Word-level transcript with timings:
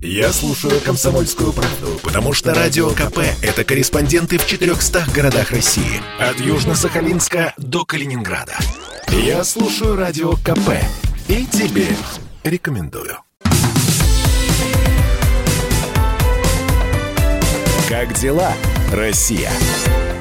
Я 0.00 0.32
слушаю 0.32 0.80
«Комсомольскую 0.80 1.52
правду», 1.52 1.98
потому 2.04 2.32
что 2.32 2.54
«Радио 2.54 2.90
КП»— 2.90 3.18
это 3.42 3.64
корреспонденты 3.64 4.38
в 4.38 4.46
400 4.46 5.06
городах 5.12 5.50
России. 5.50 6.00
От 6.20 6.36
Южно-Сахалинска 6.36 7.52
до 7.56 7.84
Калининграда. 7.84 8.56
Я 9.08 9.42
слушаю 9.42 9.96
«Радио 9.96 10.34
КП» 10.34 10.70
и 11.26 11.44
тебе 11.46 11.88
рекомендую. 12.44 13.18
Как 17.88 18.14
дела, 18.14 18.52
Россия? 18.92 19.50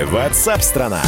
Ватсап-страна! 0.00 1.02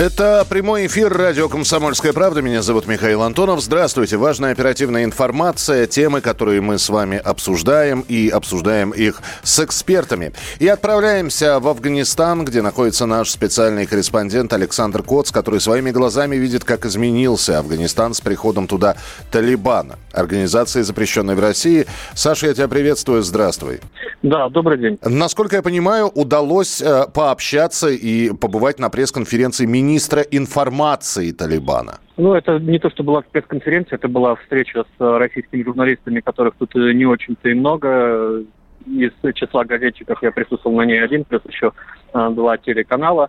Это 0.00 0.46
прямой 0.48 0.86
эфир 0.86 1.12
радио 1.12 1.50
«Комсомольская 1.50 2.14
правда». 2.14 2.40
Меня 2.40 2.62
зовут 2.62 2.86
Михаил 2.86 3.20
Антонов. 3.20 3.60
Здравствуйте. 3.60 4.16
Важная 4.16 4.52
оперативная 4.52 5.04
информация, 5.04 5.86
темы, 5.86 6.22
которые 6.22 6.62
мы 6.62 6.78
с 6.78 6.88
вами 6.88 7.18
обсуждаем 7.18 8.00
и 8.08 8.30
обсуждаем 8.30 8.92
их 8.92 9.20
с 9.42 9.60
экспертами. 9.60 10.32
И 10.58 10.66
отправляемся 10.68 11.60
в 11.60 11.68
Афганистан, 11.68 12.46
где 12.46 12.62
находится 12.62 13.04
наш 13.04 13.28
специальный 13.28 13.84
корреспондент 13.84 14.54
Александр 14.54 15.02
Коц, 15.02 15.30
который 15.30 15.60
своими 15.60 15.90
глазами 15.90 16.36
видит, 16.36 16.64
как 16.64 16.86
изменился 16.86 17.58
Афганистан 17.58 18.14
с 18.14 18.22
приходом 18.22 18.68
туда 18.68 18.96
Талибана, 19.30 19.98
организации, 20.14 20.80
запрещенной 20.80 21.34
в 21.34 21.40
России. 21.40 21.84
Саша, 22.14 22.46
я 22.46 22.54
тебя 22.54 22.68
приветствую. 22.68 23.22
Здравствуй. 23.22 23.80
Да, 24.22 24.48
добрый 24.48 24.78
день. 24.78 24.98
Насколько 25.02 25.56
я 25.56 25.62
понимаю, 25.62 26.08
удалось 26.08 26.80
э, 26.80 27.06
пообщаться 27.12 27.88
и 27.88 28.30
побывать 28.32 28.78
на 28.78 28.88
пресс-конференции 28.88 29.66
министра 29.66 29.89
информации 29.96 31.32
Талибана. 31.32 32.00
Ну, 32.16 32.34
это 32.34 32.58
не 32.58 32.78
то, 32.78 32.90
что 32.90 33.02
была 33.02 33.22
пресс-конференция, 33.22 33.96
это 33.96 34.08
была 34.08 34.34
встреча 34.36 34.84
с 34.84 35.00
э, 35.00 35.18
российскими 35.18 35.62
журналистами, 35.62 36.20
которых 36.20 36.54
тут 36.58 36.76
э, 36.76 36.92
не 36.92 37.06
очень-то 37.06 37.48
и 37.48 37.54
много. 37.54 38.44
Из 38.86 39.12
числа 39.34 39.64
газетчиков 39.64 40.22
я 40.22 40.30
присутствовал 40.30 40.76
на 40.76 40.82
ней 40.82 41.02
один, 41.02 41.24
плюс 41.24 41.42
еще 41.46 41.72
а, 42.14 42.30
два 42.30 42.56
телеканала. 42.56 43.28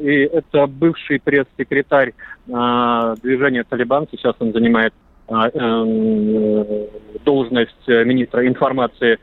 И 0.00 0.30
это 0.32 0.66
бывший 0.66 1.20
пресс-секретарь 1.20 2.14
движения 2.46 3.62
«Талибан», 3.64 4.08
сейчас 4.10 4.34
он 4.38 4.52
занимает 4.54 4.94
эм, 5.28 6.86
должность 7.26 7.86
министра 7.86 8.46
информации 8.46 9.18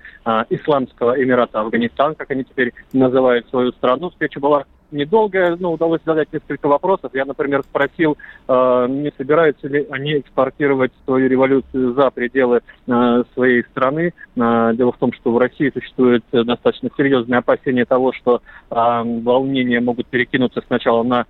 Исламского 0.52 1.22
Эмирата 1.22 1.62
Афганистан, 1.62 2.14
как 2.14 2.30
они 2.30 2.44
теперь 2.44 2.72
называют 2.94 3.50
свою 3.50 3.72
страну. 3.72 4.12
Встреча 4.12 4.40
была 4.40 4.66
недолгая, 4.94 5.56
но 5.60 5.74
удалось 5.74 6.02
задать 6.06 6.32
несколько 6.32 6.68
вопросов. 6.68 7.12
Я, 7.14 7.26
например, 7.26 7.64
спросил, 7.64 8.18
э, 8.48 8.88
не 8.90 9.12
собираются 9.18 9.68
ли 9.68 9.86
они 9.90 10.20
экспортировать 10.20 10.92
свою 11.06 11.28
революцию 11.28 11.94
за 11.94 12.10
пределы 12.12 12.62
э, 12.88 13.24
своей 13.34 13.64
страны. 13.64 14.14
Дело 14.36 14.92
в 14.92 14.98
том, 14.98 15.14
что 15.14 15.32
в 15.32 15.38
России 15.38 15.72
существует 15.74 16.24
достаточно 16.32 16.90
серьезное 16.98 17.40
опасение 17.40 17.86
того, 17.86 18.14
что 18.14 18.42
волнения 18.70 19.80
могут 19.80 20.08
перекинуться 20.08 20.62
сначала 20.66 21.04
на 21.04 21.26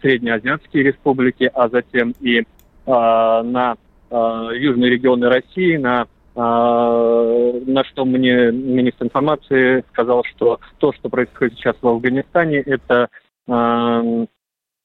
среднеазиатские 0.00 0.84
республики, 0.84 1.50
а 1.52 1.68
затем 1.68 2.14
и 2.20 2.44
на 2.86 3.76
Э, 4.16 4.50
южные 4.54 4.90
регионы 4.92 5.28
России, 5.28 5.76
на 5.76 6.02
э, 6.02 6.06
на 6.36 7.84
что 7.84 8.04
мне 8.04 8.50
министр 8.50 9.04
информации 9.04 9.84
сказал, 9.92 10.24
что 10.24 10.58
то, 10.78 10.92
что 10.92 11.08
происходит 11.08 11.54
сейчас 11.54 11.76
в 11.80 11.86
Афганистане, 11.86 12.58
это 12.58 13.08
э, 13.46 14.26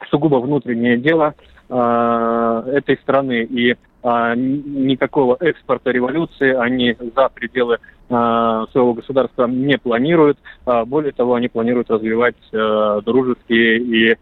сугубо 0.09 0.35
внутреннее 0.37 0.97
дело 0.97 1.33
этой 1.71 2.97
страны, 3.03 3.43
и 3.43 3.75
никакого 4.03 5.37
экспорта 5.39 5.91
революции 5.91 6.51
они 6.51 6.97
за 7.15 7.29
пределы 7.29 7.77
своего 8.07 8.95
государства 8.95 9.45
не 9.45 9.77
планируют. 9.77 10.39
более 10.87 11.11
того, 11.11 11.35
они 11.35 11.47
планируют 11.47 11.91
развивать 11.91 12.37
дружеские 12.51 13.77
и 13.77 14.13
а, 14.13 14.17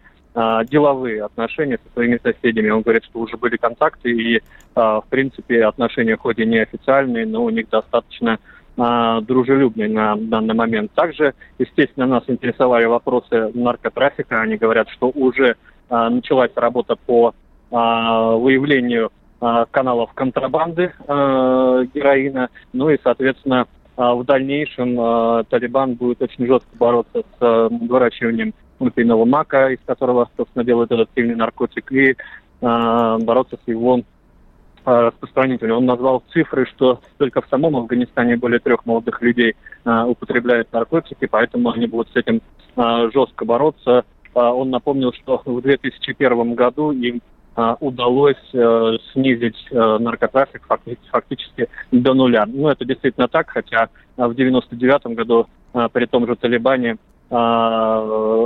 деловые 0.69 1.23
отношения 1.23 1.79
со 1.83 1.93
своими 1.93 2.19
соседями. 2.21 2.69
Он 2.69 2.83
говорит, 2.83 3.03
что 3.05 3.19
уже 3.19 3.37
были 3.37 3.57
контакты, 3.57 4.11
и, 4.11 4.41
а, 4.75 5.01
в 5.01 5.07
принципе, 5.07 5.65
отношения 5.65 6.15
хоть 6.15 6.37
и 6.37 6.45
неофициальные, 6.45 7.25
но 7.25 7.43
у 7.43 7.49
них 7.49 7.67
достаточно 7.69 8.37
а, 8.77 9.21
дружелюбные 9.21 9.89
на 9.89 10.15
данный 10.15 10.53
момент. 10.53 10.91
Также, 10.93 11.33
естественно, 11.57 12.05
нас 12.05 12.23
интересовали 12.27 12.85
вопросы 12.85 13.49
наркотрафика. 13.55 14.39
Они 14.39 14.57
говорят, 14.57 14.89
что 14.89 15.09
уже 15.09 15.55
началась 15.89 16.51
работа 16.55 16.97
по 16.97 17.33
выявлению 17.71 19.09
каналов 19.71 20.13
контрабанды 20.13 20.91
героина. 21.07 22.49
Ну 22.73 22.89
и, 22.89 22.97
соответственно, 23.01 23.67
в 23.95 24.23
дальнейшем 24.25 25.45
Талибан 25.45 25.93
будет 25.95 26.21
очень 26.21 26.45
жестко 26.45 26.69
бороться 26.77 27.23
с 27.39 27.69
выращиванием 27.71 28.53
внутреннего 28.79 29.25
мака, 29.25 29.69
из 29.69 29.79
которого, 29.85 30.29
собственно, 30.37 30.65
делают 30.65 30.91
этот 30.91 31.09
сильный 31.15 31.35
наркотик, 31.35 31.91
и 31.91 32.11
э, 32.11 32.15
бороться 32.61 33.57
с 33.63 33.67
его 33.67 33.99
э, 33.99 34.01
распространителем. 34.85 35.77
Он 35.77 35.85
назвал 35.85 36.23
цифры, 36.31 36.65
что 36.65 37.01
только 37.17 37.41
в 37.41 37.47
самом 37.49 37.75
Афганистане 37.75 38.37
более 38.37 38.59
трех 38.59 38.85
молодых 38.85 39.21
людей 39.21 39.55
э, 39.85 40.03
употребляют 40.03 40.71
наркотики, 40.71 41.25
поэтому 41.25 41.71
они 41.71 41.87
будут 41.87 42.09
с 42.11 42.15
этим 42.15 42.41
э, 42.75 43.09
жестко 43.13 43.45
бороться. 43.45 44.05
Э, 44.33 44.39
он 44.39 44.69
напомнил, 44.69 45.13
что 45.13 45.41
в 45.45 45.61
2001 45.61 46.55
году 46.55 46.91
им 46.91 47.21
удалось 47.79 48.35
э, 48.53 48.97
снизить 49.11 49.57
э, 49.71 49.97
наркотрафик 49.99 50.63
фактически, 50.67 51.09
фактически 51.09 51.69
до 51.91 52.13
нуля. 52.13 52.45
Ну, 52.45 52.67
это 52.67 52.85
действительно 52.85 53.27
так, 53.27 53.49
хотя 53.49 53.89
в 54.15 54.35
99 54.35 55.15
году 55.15 55.47
э, 55.73 55.89
при 55.91 56.05
том 56.05 56.27
же 56.27 56.35
Талибане 56.35 56.97
ну, 57.29 58.36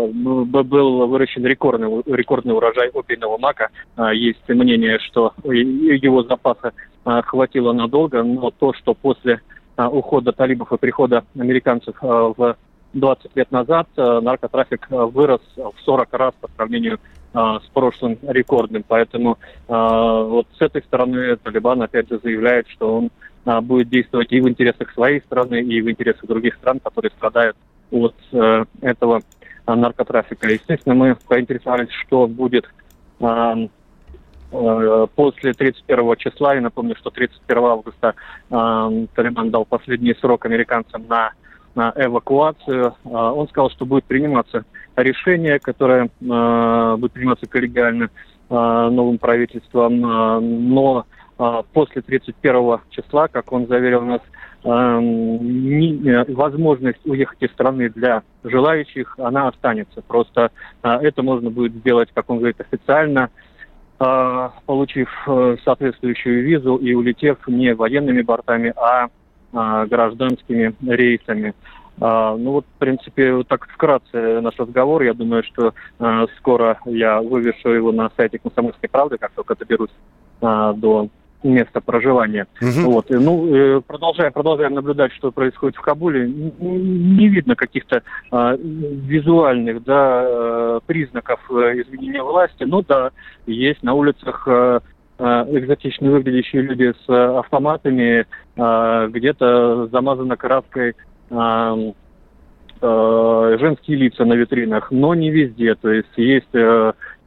был 0.52 1.08
выращен 1.08 1.46
рекордный, 1.46 2.02
рекордный 2.06 2.56
урожай 2.56 2.90
опийного 2.90 3.38
мака. 3.38 3.70
А, 3.96 4.14
есть 4.14 4.48
мнение, 4.48 5.00
что 5.00 5.34
его 5.44 6.24
запаса 6.24 6.74
а, 7.06 7.22
хватило 7.22 7.74
надолго, 7.74 8.24
но 8.24 8.52
то, 8.52 8.74
что 8.74 8.94
после 8.94 9.42
ухода 9.78 10.32
талибов 10.32 10.72
и 10.72 10.78
прихода 10.78 11.24
американцев 11.36 11.96
в 12.02 12.56
20 12.94 13.36
лет 13.36 13.52
назад 13.52 13.88
наркотрафик 13.96 14.86
вырос 14.90 15.42
в 15.56 15.74
40 15.84 16.14
раз 16.14 16.34
по 16.40 16.50
сравнению 16.56 17.00
с 17.34 17.64
прошлым 17.74 18.20
рекордным. 18.22 18.84
Поэтому 18.88 19.40
вот 19.68 20.46
с 20.56 20.62
этой 20.62 20.84
стороны 20.84 21.36
Талибан 21.38 21.82
опять 21.82 22.10
же 22.10 22.20
заявляет, 22.22 22.68
что 22.68 22.98
он 22.98 23.64
будет 23.64 23.90
действовать 23.90 24.32
и 24.32 24.42
в 24.42 24.48
интересах 24.48 24.92
своей 24.92 25.22
страны, 25.22 25.62
и 25.62 25.82
в 25.82 25.90
интересах 25.90 26.26
других 26.26 26.54
стран, 26.56 26.80
которые 26.80 27.10
страдают 27.18 27.56
от 27.92 28.16
э, 28.32 28.66
этого 28.82 29.22
наркотрафика. 29.68 30.48
Естественно, 30.48 30.96
мы 30.96 31.16
поинтересовались, 31.28 31.92
что 31.92 32.28
будет 32.28 32.66
э, 33.20 33.68
э, 34.52 35.08
после 35.16 35.54
31 35.54 36.16
числа. 36.18 36.56
Я 36.56 36.62
напомню, 36.62 36.96
что 36.96 37.10
31 37.10 37.64
августа 37.64 38.16
э, 38.50 39.06
Талибан 39.16 39.52
дал 39.52 39.66
последний 39.66 40.16
срок 40.16 40.46
американцам 40.46 41.06
на, 41.08 41.32
на 41.76 41.94
эвакуацию. 41.96 42.96
Э, 43.04 43.10
он 43.10 43.48
сказал, 43.48 43.70
что 43.72 43.86
будет 43.86 44.06
приниматься 44.06 44.66
решение, 44.96 45.60
которое 45.60 46.06
э, 46.06 46.96
будет 46.98 47.12
приниматься 47.12 47.46
коллегиально 47.46 48.06
э, 48.06 48.10
новым 48.50 49.18
правительством, 49.18 50.06
э, 50.06 50.40
но 50.40 51.06
э, 51.38 51.64
после 51.74 52.02
31 52.02 52.80
числа, 52.90 53.28
как 53.28 53.52
он 53.52 53.68
заверил 53.68 54.02
нас, 54.02 54.22
э, 54.22 54.41
возможность 54.64 57.00
уехать 57.06 57.42
из 57.42 57.52
страны 57.52 57.90
для 57.90 58.24
желающих, 58.44 59.16
она 59.18 59.48
останется. 59.48 60.02
Просто 60.02 60.52
э, 60.84 60.90
это 61.02 61.24
можно 61.24 61.50
будет 61.50 61.74
сделать, 61.76 62.10
как 62.14 62.30
он 62.30 62.38
говорит, 62.38 62.62
официально, 62.62 63.30
э, 64.00 64.50
получив 64.66 65.10
соответствующую 65.64 66.44
визу 66.44 66.76
и 66.76 66.94
улетев 66.94 67.40
не 67.48 67.74
военными 67.74 68.22
бортами, 68.22 68.74
а 68.76 69.08
гражданскими 69.52 70.74
рейсами. 70.82 71.54
Ну 72.00 72.52
вот, 72.52 72.66
в 72.66 72.80
принципе, 72.80 73.34
вот 73.34 73.50
так 73.50 73.68
вкратце 73.68 74.40
наш 74.40 74.58
разговор. 74.58 75.04
Я 75.04 75.14
думаю, 75.14 75.44
что 75.44 75.74
скоро 76.38 76.80
я 76.86 77.22
вывешу 77.22 77.70
его 77.70 77.92
на 77.92 78.10
сайте 78.16 78.40
«Комсомольской 78.40 78.88
правды», 78.88 79.18
как 79.18 79.34
только 79.34 79.56
доберусь 79.56 79.92
до 80.40 81.10
место 81.44 81.82
проживания. 81.82 82.48
Угу. 82.62 82.92
Вот. 82.92 83.06
Ну, 83.10 83.48
э, 83.54 83.82
продолжаем, 83.82 84.32
продолжаем 84.32 84.74
наблюдать, 84.74 85.14
что 85.14 85.32
происходит 85.32 85.76
в 85.76 85.82
Кабуле. 85.82 86.28
Не 86.30 87.28
видно 87.28 87.56
каких-то 87.56 88.04
а, 88.32 88.56
визуальных 88.58 89.84
да, 89.84 90.24
э, 90.26 90.80
признаков 90.86 91.40
э, 91.50 91.82
изменения 91.82 92.24
власти. 92.24 92.64
Ну 92.64 92.84
да, 92.88 93.12
есть 93.46 93.84
на 93.84 93.94
улицах 93.94 94.48
экзотично 95.20 96.10
выглядящие 96.10 96.64
люди 96.64 96.94
с 97.06 97.38
автоматами, 97.38 98.26
где-то 98.56 99.88
замазано 99.92 100.36
краской 100.36 100.96
женские 102.82 103.98
лица 103.98 104.26
на 104.26 104.34
витринах, 104.34 104.90
но 104.90 105.14
не 105.14 105.30
везде. 105.30 105.76
То 105.76 105.92
есть 105.92 106.10
есть 106.18 106.50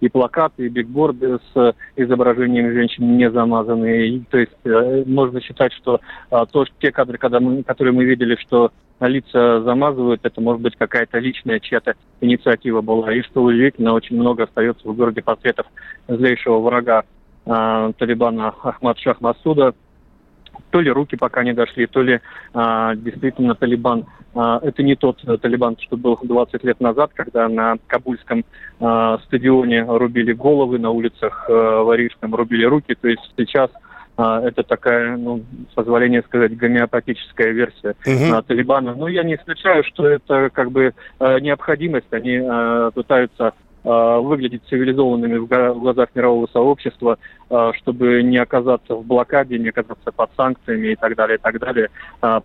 и 0.00 0.08
плакаты, 0.08 0.66
и 0.66 0.68
бигборды 0.68 1.38
с 1.52 1.74
изображением 1.96 2.72
женщин 2.72 3.16
не 3.16 3.30
замазанные. 3.30 4.08
И, 4.08 4.20
то 4.20 4.38
есть 4.38 4.52
э, 4.64 5.04
можно 5.06 5.40
считать, 5.40 5.72
что 5.72 6.00
а, 6.30 6.46
то, 6.46 6.64
те 6.80 6.92
кадры, 6.92 7.18
когда 7.18 7.40
мы, 7.40 7.62
которые 7.62 7.94
мы 7.94 8.04
видели, 8.04 8.36
что 8.36 8.70
лица 9.00 9.62
замазывают, 9.62 10.20
это 10.24 10.40
может 10.40 10.62
быть 10.62 10.76
какая-то 10.76 11.18
личная 11.18 11.60
чья-то 11.60 11.94
инициатива 12.20 12.80
была. 12.80 13.12
И 13.12 13.22
что 13.22 13.42
удивительно, 13.42 13.92
очень 13.92 14.16
много 14.16 14.44
остается 14.44 14.88
в 14.88 14.96
городе 14.96 15.22
портретов 15.22 15.66
злейшего 16.08 16.60
врага 16.60 17.04
э, 17.46 17.92
Талибана 17.98 18.54
Ахмад 18.62 18.98
Шах 18.98 19.20
Масуда. 19.20 19.74
То 20.70 20.80
ли 20.80 20.90
руки 20.90 21.16
пока 21.16 21.44
не 21.44 21.52
дошли, 21.52 21.86
то 21.86 22.02
ли 22.02 22.20
э, 22.54 22.92
действительно 22.96 23.54
Талибан 23.54 24.06
э, 24.34 24.58
это 24.62 24.82
не 24.82 24.96
тот 24.96 25.22
Талибан, 25.40 25.76
что 25.78 25.96
был 25.96 26.18
20 26.22 26.64
лет 26.64 26.80
назад, 26.80 27.12
когда 27.14 27.48
на 27.48 27.76
Кабульском 27.86 28.44
э, 28.80 29.16
стадионе 29.24 29.84
рубили 29.84 30.32
головы, 30.32 30.78
на 30.78 30.90
улицах 30.90 31.46
э, 31.48 31.52
Варижском 31.52 32.34
рубили 32.34 32.64
руки. 32.64 32.94
То 33.00 33.08
есть 33.08 33.22
сейчас 33.36 33.70
это 34.16 34.62
такая, 34.62 35.16
ну, 35.16 35.42
позволение 35.74 36.22
сказать, 36.22 36.56
гомеопатическая 36.56 37.50
версия 37.50 37.96
угу. 38.06 38.42
Талибана. 38.46 38.94
Но 38.94 39.08
я 39.08 39.24
не 39.24 39.34
исключаю, 39.34 39.82
что 39.82 40.06
это 40.06 40.50
как 40.52 40.70
бы 40.70 40.94
а, 41.18 41.40
необходимость. 41.40 42.12
Они 42.12 42.40
пытаются 42.94 43.54
выглядеть 43.84 44.62
цивилизованными 44.68 45.38
в 45.38 45.46
глазах 45.46 46.08
мирового 46.14 46.48
сообщества, 46.52 47.18
чтобы 47.74 48.22
не 48.22 48.38
оказаться 48.38 48.94
в 48.94 49.04
блокаде, 49.04 49.58
не 49.58 49.68
оказаться 49.68 50.10
под 50.10 50.30
санкциями 50.36 50.88
и 50.88 50.96
так 50.96 51.14
далее, 51.14 51.36
и 51.36 51.40
так 51.40 51.58
далее. 51.60 51.90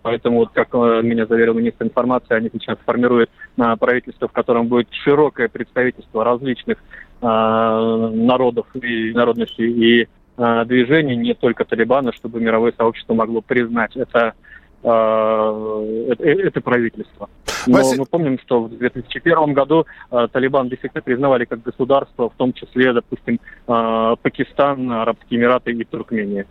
Поэтому, 0.02 0.40
вот, 0.40 0.50
как 0.52 0.74
меня 0.74 1.24
заверил 1.24 1.54
министр 1.54 1.86
информации, 1.86 2.34
они 2.34 2.50
сейчас 2.52 2.76
формируют 2.84 3.30
правительство, 3.56 4.28
в 4.28 4.32
котором 4.32 4.68
будет 4.68 4.88
широкое 4.92 5.48
представительство 5.48 6.24
различных 6.24 6.76
народов 7.22 8.66
и 8.74 9.12
народностей 9.12 9.70
и 9.70 10.08
э, 10.38 10.64
движений, 10.64 11.16
не 11.16 11.34
только 11.34 11.64
Талибана, 11.64 12.12
чтобы 12.12 12.40
мировое 12.40 12.72
сообщество 12.76 13.14
могло 13.14 13.42
признать 13.42 13.96
это, 13.96 14.18
э, 14.18 14.32
это, 14.82 16.24
это 16.24 16.60
правительство. 16.60 17.28
Но 17.66 17.78
Василий... 17.78 18.00
мы 18.00 18.06
помним, 18.06 18.38
что 18.38 18.62
в 18.62 18.78
2001 18.78 19.52
году 19.52 19.86
э, 20.10 20.28
Талибан 20.32 20.68
действительно 20.68 21.02
признавали 21.02 21.44
как 21.44 21.62
государство, 21.62 22.30
в 22.30 22.34
том 22.34 22.52
числе, 22.52 22.92
допустим, 22.92 23.38
э, 23.66 24.16
Пакистан, 24.22 24.90
Арабские 24.90 25.40
Эмираты 25.40 25.72
и 25.72 25.84
Туркмения. 25.84 26.46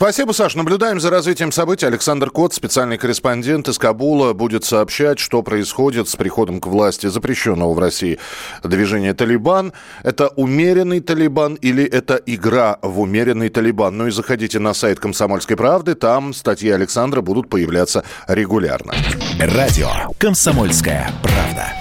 Спасибо, 0.00 0.32
Саш. 0.32 0.54
Наблюдаем 0.54 0.98
за 0.98 1.10
развитием 1.10 1.52
событий. 1.52 1.84
Александр 1.84 2.30
Кот, 2.30 2.54
специальный 2.54 2.96
корреспондент 2.96 3.68
из 3.68 3.78
Кабула, 3.78 4.32
будет 4.32 4.64
сообщать, 4.64 5.18
что 5.18 5.42
происходит 5.42 6.08
с 6.08 6.16
приходом 6.16 6.58
к 6.58 6.68
власти 6.68 7.06
запрещенного 7.06 7.74
в 7.74 7.78
России 7.78 8.18
движения 8.64 9.12
«Талибан». 9.12 9.74
Это 10.02 10.28
умеренный 10.28 11.00
«Талибан» 11.00 11.56
или 11.56 11.84
это 11.84 12.18
игра 12.24 12.78
в 12.80 12.98
умеренный 12.98 13.50
«Талибан»? 13.50 13.98
Ну 13.98 14.06
и 14.06 14.10
заходите 14.10 14.58
на 14.58 14.72
сайт 14.72 14.98
«Комсомольской 15.00 15.58
правды». 15.58 15.94
Там 15.94 16.32
статьи 16.32 16.70
Александра 16.70 17.20
будут 17.20 17.50
появляться 17.50 18.02
регулярно. 18.26 18.94
Радио 19.38 19.90
«Комсомольская 20.18 21.10
правда». 21.22 21.79